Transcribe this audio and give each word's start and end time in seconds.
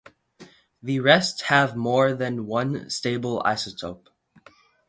The 0.81 0.99
rest 0.99 1.41
have 1.43 1.75
more 1.75 2.13
than 2.15 2.47
one 2.47 2.89
stable 2.89 3.39
isotope. 3.45 4.07